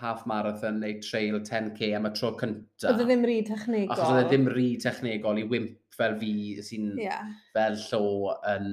[0.02, 2.90] half marathon neu trail 10k am y tro cyntaf.
[2.90, 3.94] Oedd e ddim rhy technegol.
[3.94, 6.32] Achos oedd e ddim rhy technegol i wimp fel fi
[6.64, 7.28] sy'n yeah.
[7.54, 8.70] fel llo yn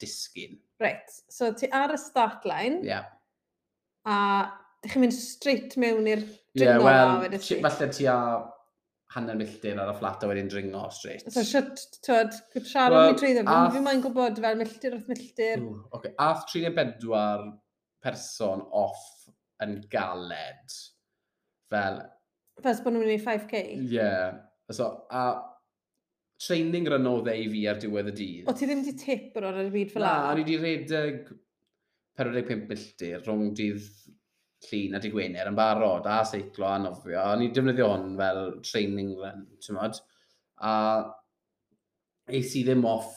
[0.00, 0.58] disgyn.
[0.82, 2.82] Reit, so ti ar y start line.
[2.84, 2.92] Ie.
[2.92, 3.08] Yeah.
[4.08, 4.18] A
[4.82, 8.18] ddech chi'n mynd straight mewn i'r dringo yeah, well, falle ti a
[9.14, 11.24] hanner milltir ar y fflat a wedyn dringo straight.
[11.32, 13.72] So, siwt, twyd, siarad well, mi trwy ath...
[13.76, 15.64] fi mae'n gwybod fel milltir wrth milltir.
[15.64, 16.12] Ooh, okay.
[16.20, 17.48] Ath 34
[18.04, 19.06] person off
[19.64, 20.76] yn galed.
[21.72, 22.02] Fel...
[22.64, 23.62] Fes bod nhw'n mynd i 5k?
[23.78, 23.88] Ie.
[23.96, 24.42] Yeah.
[24.74, 25.24] So, a
[26.44, 28.48] training rhan dde i fi ar diwedd y dydd.
[28.50, 31.32] O, ti ddim wedi tip o'r ar y byd fel Na, o'n i wedi redeg
[32.20, 33.88] 45 milltir rhwng dydd
[34.66, 37.20] llun a dy Gwener yn barod, a seiclo a nofio.
[37.22, 40.00] O'n ni defnyddio hwn fel training run, ti'n modd.
[40.66, 40.72] A
[42.28, 43.14] eis i ddim off,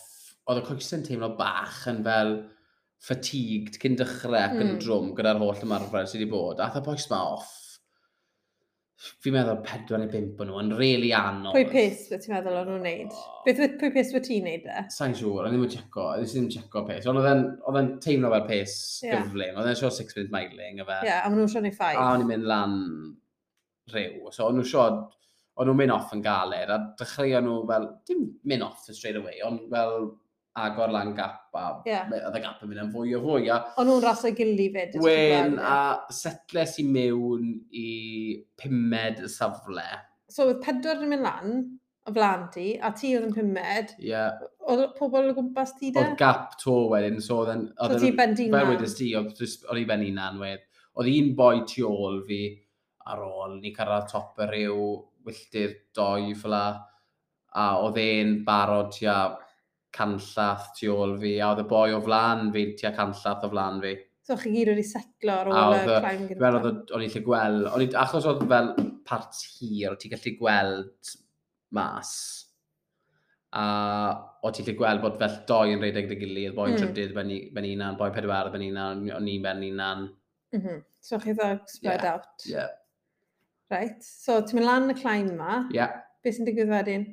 [0.49, 2.35] oedd y coesau'n teimlo bach yn fel
[3.01, 4.79] fatigued cyn dechrau ac yn mm.
[4.83, 6.61] drwm gyda'r holl ymarfer sydd wedi bod.
[6.61, 7.49] Ath y boes ma off
[9.01, 11.55] fi'n meddwl pedwar neu bimp o'n nhw, yn really anodd.
[11.55, 13.15] Pwy pes fe ti'n meddwl o'n nhw'n neud?
[13.47, 14.83] Beth oedd pwy pes fe ti'n neud e?
[14.93, 18.29] Sa'n siŵr, o'n ddim yn checo, o'n ddim yn checo pes, ond oedd e'n teimlo
[18.35, 19.17] fel pes yeah.
[19.17, 20.99] gyflym, oedd e'n sio 6 minute miling, efe.
[21.01, 21.97] Ie, yeah, a maen nhw'n sio neu 5.
[21.97, 22.77] A o'n i'n mynd lan
[23.95, 24.85] rhyw, so o'n nhw'n sio,
[25.57, 29.41] o'n nhw'n mynd off yn galed, a dechreuon nhw fel, dim mynd off straight away,
[29.47, 30.11] ond fel
[30.59, 32.09] agor lan gap a yeah.
[32.11, 33.49] oedd y gap yn mynd yn fwy o fwy.
[33.53, 33.59] A...
[33.79, 34.97] Ond nhw'n ras o'i gili fyd.
[35.03, 35.75] Wen a
[36.13, 37.91] setles i mewn i
[38.59, 39.85] pumed y safle.
[40.31, 41.61] So oedd pedwar yn mynd lan,
[42.07, 43.93] o flan ti, a ti oedd yn pumed.
[43.99, 44.09] Ie.
[44.11, 44.41] Yeah.
[44.71, 46.01] Oedd pobl o gwmpas ti de?
[46.01, 47.63] Oedd gap to wedyn, so oedd yn...
[47.79, 50.67] So ti ben di Fel wedys ti, oedd i ben unan wed.
[50.99, 52.43] Oedd un boi tu ôl fi
[53.11, 54.81] ar ôl, ni cyrraedd top y rhyw,
[55.25, 56.65] wylltir doi fel a,
[57.57, 59.15] a oedd e'n barod tua
[59.95, 63.81] canllath tu ôl fi, a oedd y boi o flan fi, tua canllath o flan
[63.83, 63.95] fi.
[64.27, 66.39] So chi gyd wedi setlo ar ôl y climb gyda?
[66.43, 68.71] Fel oedd o'n eithaf gweld, o'n i, achos oedd fel
[69.07, 71.13] part hir, oedd ti'n gallu gweld
[71.77, 72.13] mas.
[73.51, 73.63] A
[74.41, 76.83] o ti'n lle gweld bod fel doi yn rhedeg dy gilydd, boi'n mm.
[76.83, 80.05] trydydd ben, ben unan, boi'n pedwar ben unan, o'n i'n ben unan.
[80.55, 80.83] Mm.
[81.03, 82.13] So chi ddo spread yeah.
[82.13, 82.45] out.
[82.47, 82.71] Yeah.
[83.71, 85.63] Right, so ti'n mynd lan y climb ma.
[85.75, 85.99] Yeah.
[86.21, 87.07] Beth sy'n digwydd wedyn?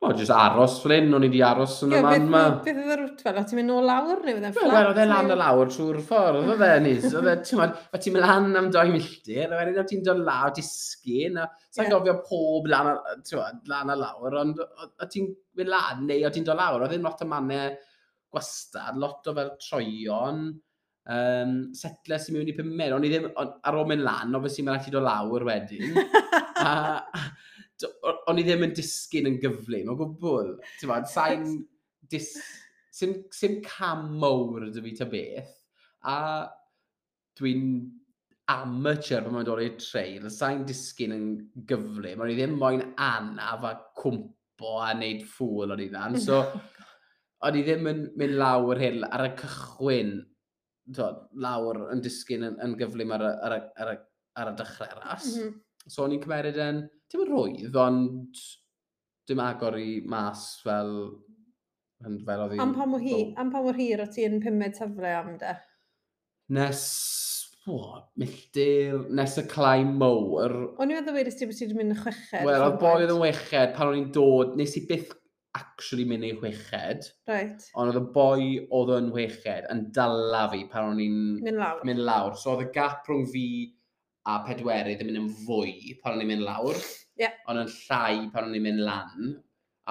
[0.00, 2.42] O, jyst aros flyn, o'n i di aros yn y Ie, man beth- ma.
[2.64, 3.36] Beth oedd y rwt fel?
[3.36, 4.72] O ti'n mynd nôl lawr neu oedd e'n Wel, flat?
[4.72, 7.04] wel, oedd e lan y lawr trwy'r ffordd, oedd e, nis.
[7.10, 10.22] Oedd e, ti'n modd, o ti'n mynd lan am doi milltir, a wedyn ti'n dod
[10.24, 11.92] lawr, disgyn, a sa'n Ie.
[11.92, 15.28] gofio pob lan, a- ti'n modd, lan a lawr, ond o- o ti'n
[15.60, 17.76] mynd lan, neu o ti'n dod lawr, oedd e'n lot o mannau
[18.32, 20.40] gwastad, lot o fel troion,
[21.12, 24.64] um, setler sy'n mynd i pumed, ond i ddim, on, ar ôl mynd lan, obviously
[24.64, 25.92] mae'n rhaid i dod lawr wedyn.
[26.64, 26.72] a,
[28.30, 30.56] o'n i ddim yn disgyn yn gyflym o gwbl.
[30.80, 31.46] Ti'n fawr, sa'n
[32.10, 32.34] dis...
[32.90, 35.52] Sim, sim cam mowr ydw fi ta beth.
[36.10, 36.16] A
[37.38, 37.68] dwi'n
[38.50, 40.26] amateur pan mae'n dod i'r treil.
[40.34, 41.28] Sa'n disgyn yn
[41.70, 42.20] gyflym.
[42.20, 47.46] O'n i ddim moyn anaf a cwmpo a wneud ffwl o'n i ddan, So, oh
[47.48, 50.12] o'n i ddim yn mynd lawr hyn ar y cychwyn
[50.96, 51.06] to,
[51.40, 53.98] lawr yn disgyn yn, yn gyflym ar y, ar y, ar y,
[54.42, 55.34] ar y dechrau ras.
[55.36, 55.58] Mm -hmm
[55.90, 58.42] So o'n i'n cymeryd yn, dim yn rwydd, ond
[59.28, 60.94] dim agor i mas fel...
[62.00, 62.60] fel oedd i...
[62.62, 65.54] Am pa mor hir, am pa mor hir o ti yn pumed safle am de?
[66.56, 66.82] Nes...
[67.70, 67.78] o,
[68.18, 70.54] milltir, nes y clai mowr.
[70.80, 72.46] O'n i'n meddwl wedi ti bod ti wedi mynd y chweched.
[72.46, 75.12] Wel, oedd boi oedd yn weched pan o'n i'n dod, nes i byth
[75.58, 77.10] actually mynd i chweched.
[77.28, 77.66] Right.
[77.78, 78.46] Ond oedd y boi
[78.78, 81.20] oedd yn weched yn dala fi pan o'n i'n...
[81.44, 81.84] Mynd lawr.
[81.86, 82.38] Mynd lawr.
[82.40, 83.44] So oedd y gap rhwng fi
[84.28, 86.80] a pedwerydd yn mynd yn fwy pan o'n i'n mynd lawr,
[87.20, 87.36] yeah.
[87.48, 89.30] ond yn llai pan o'n i'n mynd lan,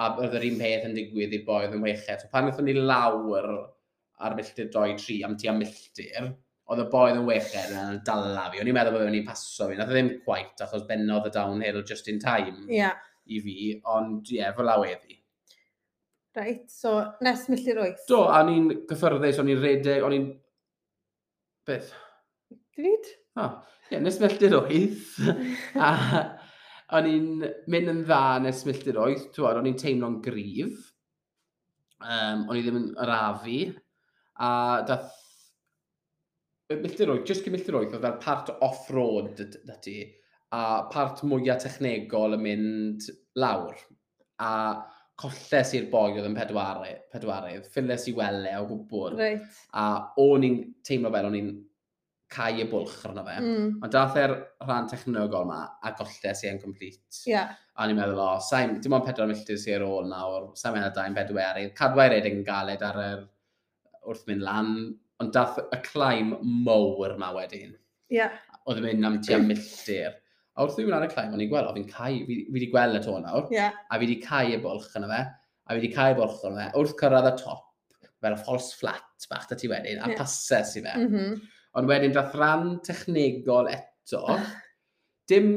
[0.00, 2.20] a oedd yr un peth yn digwydd i'r boi oedd yn wechau.
[2.20, 3.50] So pan wnaethon ni lawr
[4.20, 6.30] ar milltir 2-3 am ti am milltir,
[6.70, 8.62] oedd y boi oedd yn wechau yn dala fi.
[8.62, 11.30] O'n i'n meddwl bod o'n i'n paso fi, nath o e ddim gwaith achos bennodd
[11.30, 13.00] y downhill just in time yeah.
[13.26, 13.56] i fi,
[13.96, 15.18] ond ie, yeah, fel aweddi.
[16.38, 16.94] Right, so
[17.26, 18.06] nes milltir 8.
[18.06, 20.30] Do, a o'n i'n gyffyrddus, o'n i'n redeg, o'n i'n...
[21.66, 21.90] Beth?
[22.80, 23.10] Ddwyd?
[23.40, 23.48] O,
[23.92, 25.02] ie, nes milltir oedd.
[25.88, 25.90] a
[26.98, 27.28] o'n i'n
[27.70, 30.88] mynd yn dda nes milltir oedd, twad, o'n i'n teimlo'n gryf.
[32.00, 33.58] Um, o'n i ddim yn arafu.
[34.40, 34.50] A
[34.88, 35.12] dath
[36.70, 39.98] milltir oedd, jyst cymilltir oedd, oedd fel part off-road dati,
[40.54, 43.76] a part mwyaf technegol yn mynd lawr.
[44.40, 44.52] A
[45.20, 47.66] colles i'r boi oedd yn pedwarydd, pedwarydd.
[47.68, 49.18] ffiles i wele o gwbl.
[49.18, 49.58] Right.
[49.76, 49.90] A
[50.22, 51.50] o'n i'n teimlo fel o'n i'n
[52.30, 53.36] cael y bwlch arno fe.
[53.42, 53.66] Mm.
[53.82, 57.02] Ond dath e'r rhan technegol ma a gollau sy'n complete.
[57.26, 57.56] Yeah.
[57.74, 60.86] A ni'n meddwl, o, sa'n, dim ond pedwar milltir sy'n ar ôl nawr, sa'n mynd
[60.86, 61.74] a dain bedwerydd.
[61.78, 63.26] Cadwair edrych yn galed ar yr
[64.06, 64.72] wrth mynd lan,
[65.20, 67.74] ond dath y claim mowr ma wedyn.
[68.14, 68.38] Yeah.
[68.66, 70.14] Oedd yn mynd am tua milltir.
[70.54, 72.70] A wrth i mi ar y claim, o'n i'n gweld, o fi'n cael, fi, wedi
[72.70, 73.74] gweld y to nawr, yeah.
[73.88, 75.22] a fi wedi cael y bwlch yna fe,
[75.66, 77.64] a fi wedi cael y bwlch yna fe, wrth cyrraedd y top,
[78.20, 80.18] fel y false flat bach da ti wedyn, a yeah.
[80.18, 80.98] pasau sy'n fe.
[80.98, 81.40] Mm -hmm
[81.78, 84.24] Ond wedyn dath rhan technegol eto,
[85.30, 85.50] dim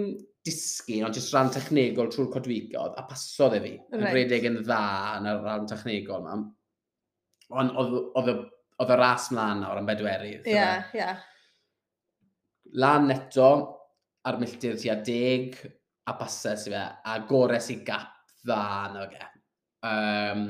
[0.46, 3.76] disgyn, ond jyst rhan technegol trwy'r codwigodd, a pasodd e fi.
[3.78, 4.00] Right.
[4.00, 4.82] Yn redeg yn dda
[5.20, 6.40] yn y rhan technegol yma.
[7.54, 10.50] Ond oedd y ras mlaen nawr am bedwerydd.
[10.50, 11.00] Ie, yeah, ie.
[11.00, 11.24] Yeah.
[12.82, 13.50] Lan eto,
[14.26, 15.58] ar milltir tua deg,
[16.10, 19.28] a bases i fe, a gores i gap dda na fe.
[19.84, 20.48] Um,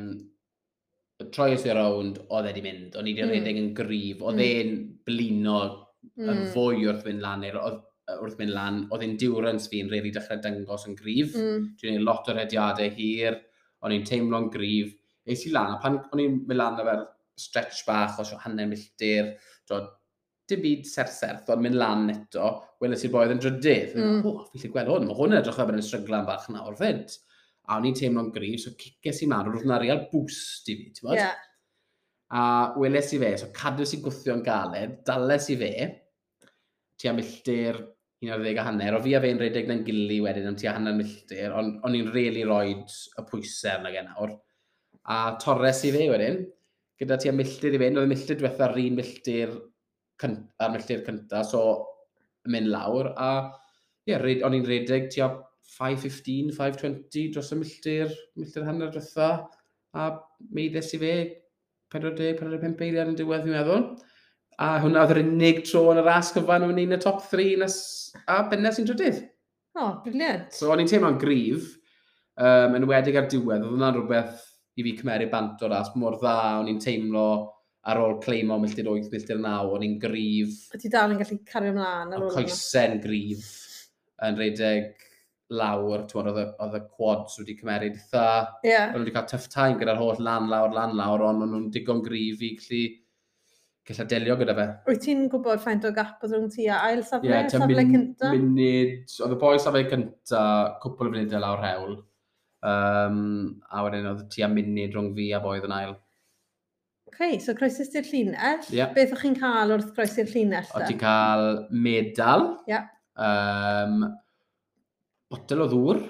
[1.33, 2.99] troi os i rownd, oedd e wedi mynd.
[2.99, 3.33] O'n i wedi mm.
[3.37, 4.21] redeg yn gryf.
[4.21, 4.45] Oedd mm.
[4.45, 4.91] e'n mm.
[5.07, 6.29] blino mm.
[6.33, 7.47] yn fwy wrth fynd lan.
[7.53, 7.81] Oedd
[8.19, 11.33] wrth mynd lan, oedd e'n diwrans fi'n rili dechrau dyngos yn gryf.
[11.39, 11.65] Mm.
[11.79, 13.39] Dwi'n gwneud lot o rediadau hir,
[13.83, 14.93] o'n i'n teimlo'n gryf.
[15.23, 17.05] Eis i lan, a pan o'n i'n mynd lan efo'r
[17.39, 19.33] stretch bach o hanner milltir,
[20.49, 22.49] dim byd serserth, ond mynd lan eto,
[22.83, 23.93] welys i'r boedd yn drydydd.
[23.95, 24.17] Mm.
[24.27, 26.75] Oh, fi lle gweld hwn, mae hwn yn edrych ar yn y stryglan bach nawr
[26.79, 27.15] fyd
[27.63, 30.91] a o'n i'n teimlo'n gryf, so cices i mlaen, roedd yna real boost i fi,
[30.91, 31.19] ti'n bod?
[31.19, 31.35] Yeah.
[32.33, 32.43] A
[32.79, 35.73] weles i fe, so cadws i gwthio'n galed, dales i fe,
[36.99, 37.79] tu am milltir
[38.23, 40.95] 11 a hanner, o fi a fe'n redeg na'n gili wedyn am tu a hanner
[40.97, 44.35] milltir, ond on i'n rili really roed y pwysau yna gen nawr.
[45.11, 46.39] A torres i fe wedyn,
[46.99, 49.57] gyda tu am milltir i fe, oedd y milltir diwetha yr un milltir
[50.23, 51.63] a'r milltir cynta, so
[52.47, 53.31] mynd lawr, a
[54.07, 55.41] ie, yeah, o'n i'n redeg tu am
[55.77, 59.29] 5.15, 5.20 dros y milltir, milltir hanner drwytha,
[59.93, 60.09] a
[60.53, 61.13] meiddes i fe
[61.93, 63.85] 40, 45 eiliad yn diwedd, fi'n meddwl.
[64.61, 67.55] A hwnna oedd yr unig tro yn y ras cyfan o'n un y top 3
[67.61, 67.77] nes,
[68.29, 69.23] a bennes sy'n drydydd.
[69.73, 70.53] O, oh, briliant.
[70.53, 71.71] So, o'n i'n teimlo'n grif,
[72.37, 74.43] um, yn wedig ar diwedd, oedd hwnna'n rhywbeth
[74.77, 77.27] i fi cymeru bant o ras, mor dda, o'n i'n teimlo
[77.89, 80.67] ar ôl cleimo milltir 8, milltir 9, o'n i'n grif.
[80.73, 82.35] O ti dal yn gallu cario ymlaen ar ôl yna?
[82.37, 83.49] coesau'n grif
[84.23, 85.09] yn redeg
[85.59, 88.27] lawr, ti'n oedd, oedd y quads wedi cymeryd dda.
[88.65, 88.91] Yeah.
[88.91, 92.03] Oedd wedi cael tough time gyda'r holl lan lawr, lan lawr, ond o'n nhw'n digon
[92.05, 92.83] grif i gallu
[93.87, 94.67] gallu delio gyda fe.
[94.87, 98.31] Wyt ti'n gwybod ffaint o gap oedd rhwng ti a ail safle, yeah, safle cynta?
[98.31, 100.45] Munud, oedd y boi safle cynta,
[100.83, 101.99] cwpl o funudau lawr hewl.
[102.63, 103.19] Um,
[103.67, 105.97] a wedyn oedd ti a munud rhwng fi a boi yn ail.
[107.11, 108.63] OK, so croesus ti'r llinell.
[108.73, 108.93] Yeah.
[108.95, 110.69] Beth o'ch chi'n cael wrth croesi'r llinell?
[110.73, 112.47] Oedd ti'n cael medal.
[112.71, 112.87] Yeah.
[113.19, 114.07] Um,
[115.33, 116.03] botel o ddŵr,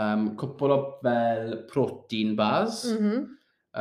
[0.00, 3.20] um, cwpl o fel protein bars, mm -hmm.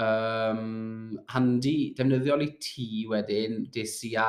[0.03, 4.27] um, handi defnyddiol i ti wedyn, des i a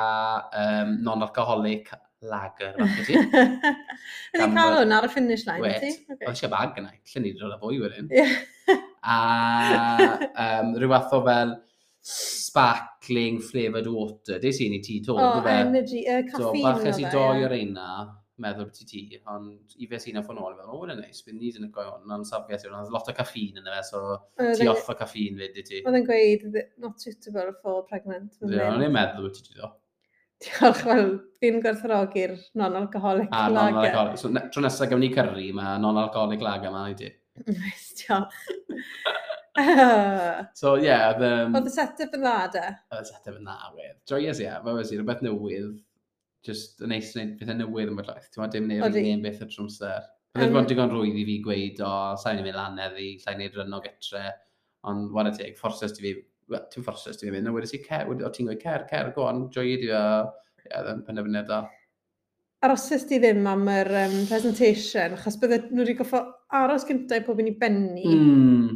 [0.63, 1.91] um, non-alcoholic
[2.23, 3.19] lager fath i ti.
[4.33, 5.91] Ydy cael hwn ar y finish line, ydy?
[6.07, 6.23] Okay.
[6.23, 8.09] Oedd eisiau bag yna, lle ni ddod o fwy wedyn.
[8.13, 8.39] Yeah.
[9.03, 9.19] a
[10.39, 11.55] um, rhyw fath o fel
[12.03, 14.39] sparkling flavoured water.
[14.39, 15.15] Des i ni ti to.
[15.15, 16.61] O, oh, energy, uh, caffeine.
[16.61, 17.89] So, bach esi doi o'r einna
[18.41, 21.37] meddwl beth i ti, ond i fe sy'n a ôl, fel, o, wna neis, fydd
[21.37, 24.01] ni yn y goi hwn, ond safbeth yw, ond lot o caffeine yna fe, so
[24.57, 25.81] ti e- off o caffeine fyd i ti.
[25.85, 28.33] Oedd yn gweud, not suitable for pregnant.
[28.41, 29.69] Ie, ond i'n meddwl beth i ti do.
[30.43, 33.37] Diolch, wel, fi'n gwerthrogi'r non-alcoholic lager.
[33.37, 34.17] A, non-alcoholic.
[34.19, 37.11] So, tro nesaf gawni cyrru, mae non-alcoholic lager yma, i ti.
[37.47, 38.41] Nice, diolch.
[40.59, 40.87] so, ie.
[40.89, 42.65] Yeah, oedd Oedd y set-up yn dda, de?
[42.91, 43.97] Oedd y setup yn dda, wedd.
[44.09, 44.47] Joyous, ie.
[44.49, 44.61] Yeah.
[44.65, 45.73] Fe wes i, rhywbeth newydd
[46.47, 48.27] just yn neis gwneud pethau newydd am y llaeth.
[48.33, 50.09] Ti'n ddim yn neud un beth y trwmser.
[50.33, 53.41] Byddai um, bod digon rwydd i fi gweud, o, sa'n i'n mynd lan eddi, sa'n
[53.43, 54.23] i'n rynno getre,
[54.89, 56.13] ond wad y teg, fforses ti fi,
[56.49, 59.27] well, ti'n fforses ti fi mynd, wedi si cer, o ti'n gweud cer, cer, go
[59.29, 60.03] on, joio di fe,
[60.65, 61.61] ie, ddim penderfyniad da.
[62.65, 66.23] Aroses ti ddim am yr um, presentation, achos bydde nhw wedi goffo
[66.55, 68.09] aros gyntaf i pob un i benni.
[68.09, 68.69] Mm.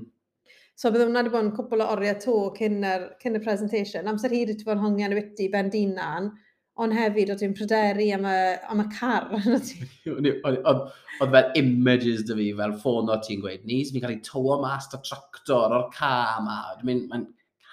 [0.78, 4.10] So bydde hwnna wedi bod yn cwpl o oriau to cyn, er, cyn y presentation.
[4.12, 6.36] Amser hyd i ti fod yn hongian i wyty ben dinan,
[6.84, 8.38] ond hefyd o ti'n pryderu am y,
[8.72, 9.28] am y car.
[9.38, 14.60] Oedd fel images dy fi, fel ffôn o ti'n gweud, nis, mi'n cael ei tywo
[14.62, 16.60] mas o tractor o'r ca yma.
[16.86, 17.26] Mae'n mae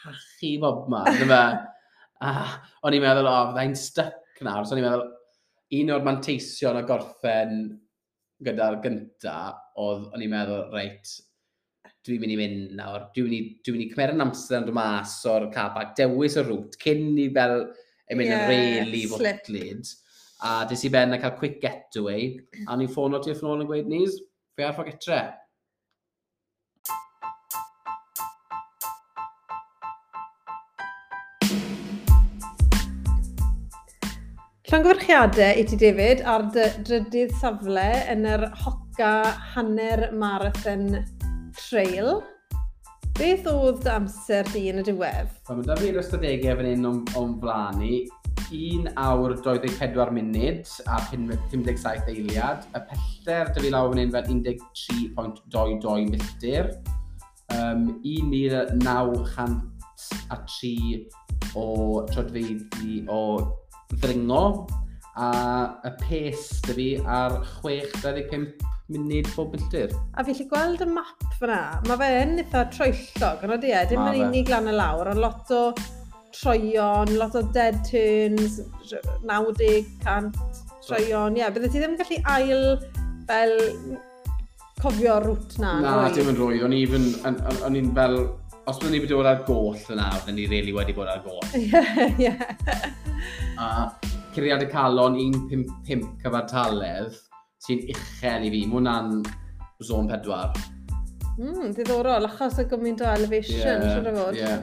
[0.05, 1.29] cachu bob ma, dy
[2.25, 4.65] ah, o'n i'n meddwl, o, oh, fyddai'n stuck nawr.
[4.65, 5.07] So o'n i'n meddwl,
[5.81, 7.55] un o'r manteision o gorffen
[8.45, 9.39] gyda'r gynta,
[9.81, 11.13] oedd o'n i'n meddwl, reit,
[12.05, 14.69] dwi'n mynd i mynd nawr, dwi'n mynd i, dwi mynd i cymeryd yn amser yn
[14.69, 17.65] dod mas o'r cabac, dewis y rŵt, cyn i fel
[18.11, 19.95] yn mynd yn really fwtlid.
[20.45, 22.35] A dis i ben a cael quick getaway,
[22.69, 24.19] a ni'n ffono ti ffnol yn gweud nis,
[24.57, 25.23] fe ar ffog etre.
[34.75, 39.15] Llongfyrchiadau i ti David ar dy drydydd safle yn yr Hoca
[39.55, 41.05] Hanner Marathon
[41.55, 42.17] Trail.
[43.15, 45.29] Beth oedd dy amser di yn y diwedd?
[45.47, 47.99] So, mae da fi'r ystadegau fan hyn o'n, on flaen ni.
[48.51, 52.67] 1 awr 24 munud a 57 eiliad.
[52.75, 56.73] Y pellter dy fi lawr fan hyn fel 13.22 milltir.
[57.55, 58.83] Um, 1,900
[60.35, 63.23] a 3 o trodfeiddi o
[63.95, 64.43] ddringo
[65.15, 65.31] a
[65.87, 69.93] y pes dy fi ar 6.25 munud pob milltir.
[70.19, 73.85] A fi lli gweld y map fyna, mae fe yn eitha troellog, yn oeddi e,
[73.91, 75.63] dim yn unig lan y lawr, ond lot o
[76.35, 78.61] troion, lot o dead turns,
[79.25, 80.37] 90%
[80.85, 82.65] troion, ie, yeah, bydde ti ddim yn gallu ail
[83.31, 83.55] fel
[84.83, 85.79] cofio rŵt na.
[85.81, 88.19] Na, dim yn rwydd, o'n i'n on, on, on fel,
[88.69, 91.41] os byddwn ni wedi bod ar goll yna, oedden ni really wedi bod ar goll.
[91.57, 92.35] Ie, ie.
[93.57, 93.71] A
[94.35, 97.13] curiad y calon 1.55 cyfartaledd
[97.65, 98.61] sy'n uchel i fi.
[98.69, 99.09] Mae hwnna'n
[99.85, 100.65] zon 4.
[101.35, 104.35] Mm, diddorol, achos y gymaint o elevation, yeah, siwr o fod.
[104.39, 104.59] Yeah.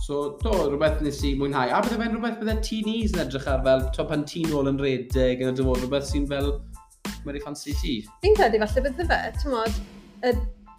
[0.00, 1.68] So, do, rhywbeth nes i mwynhau.
[1.70, 4.70] A bydde fe'n rhywbeth bydde ti teenis yn edrych ar fel, to pan ti nôl
[4.70, 6.48] yn redeg yn y dyfod, rhywbeth sy'n fel,
[7.26, 7.94] mae'n ei ffansi ti.
[8.24, 9.76] Fi'n credu falle bydde fe, ti'n modd,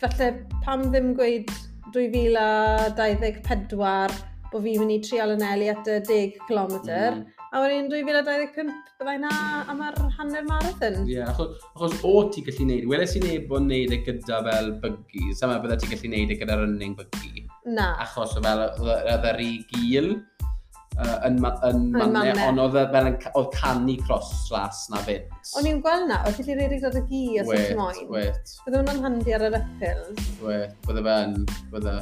[0.01, 0.27] falle
[0.65, 1.49] pam ddim gweud
[1.93, 4.11] 2024
[4.51, 7.19] bod fi'n mynd i trial yn eli at y 10 km, mm.
[7.51, 9.29] A wedyn 2025 byddai na
[9.67, 11.01] am yr hanner marathon.
[11.03, 14.37] Ie, yeah, achos, achos o ti gallu neud, weles i neb bod neud e gyda
[14.45, 17.43] fel bygis, a mae byddai ti gallu neud e gyda running bygi.
[17.75, 17.89] Na.
[18.05, 19.41] Achos o fel oedd yr
[19.73, 24.85] gil uh, yn, ma yn, yn manne, ond oedd e fel yn oedd canu cross-class
[24.93, 25.25] na fyd.
[25.59, 27.99] O'n i'n gweld na, oedd gallu redig dod y gi os oes moyn.
[28.15, 30.05] Wait, Bydde hwnna'n handi ar yr epil.
[30.47, 31.35] Wait, bydde fe yn,
[31.75, 31.97] bydde.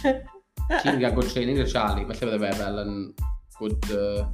[0.80, 2.96] Ti'n gael good training i'r Charlie, felly bydde fe fel yn
[3.60, 3.92] good...
[3.92, 4.24] Uh,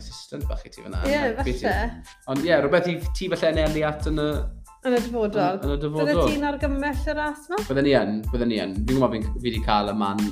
[0.00, 1.02] assistant bach i ti fyna.
[1.08, 1.74] Ie, falle.
[2.32, 4.28] Ond ie, yeah, rhywbeth i ti falle yn eli at yn y...
[4.86, 5.62] Yn y dyfodol.
[5.64, 6.10] Yn y dyfodol.
[6.12, 7.58] Bydde ti'n argymell y ras ma?
[7.68, 8.76] Bydde ni yn, bydde ni yn.
[8.82, 10.22] Fi'n gwybod fi wedi cael y man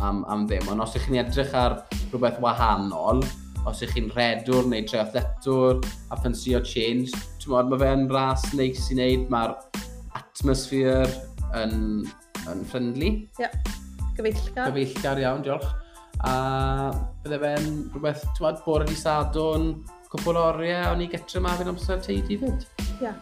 [0.00, 1.80] am, am ddim, ond os ych chi'n edrych ar
[2.12, 3.22] rhywbeth wahanol,
[3.68, 7.10] os ych chi'n redwr neu treathletwr a ffansio change,
[7.42, 9.56] ti'n modd, mae fe'n ras neis i wneud, mae'r
[10.20, 11.10] atmosffer
[11.58, 12.06] yn,
[12.52, 13.12] yn friendly.
[13.40, 13.74] Ie, yeah.
[14.18, 14.70] gyfeillgar.
[14.70, 15.68] Gyfeillgar iawn, diolch
[16.26, 16.34] a
[17.22, 19.70] bydde fe'n rhywbeth, ti'n bore di sadwn,
[20.10, 22.66] cwpl o oriau, o'n i getre ma fe'n amser teidi fyd.
[23.02, 23.14] Ia.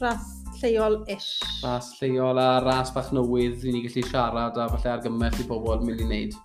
[0.00, 0.28] Ras
[0.60, 1.40] lleol-ish.
[1.64, 5.84] Ras lleol a ras bach newydd i ni gallu siarad a falle argymell i bobl
[5.86, 6.38] mynd i wneud.